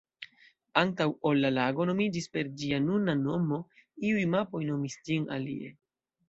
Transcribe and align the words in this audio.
Antaŭ 0.81 1.05
ol 1.31 1.41
la 1.43 1.51
lago 1.57 1.85
nomiĝis 1.89 2.29
per 2.37 2.49
ĝia 2.61 2.79
nuna 2.87 3.15
nomo, 3.19 3.61
iuj 4.13 4.25
mapoj 4.37 4.63
nomis 4.71 4.97
ĝin 5.11 5.29
alie. 5.39 5.71